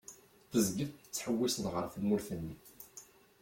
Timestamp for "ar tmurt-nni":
1.79-2.55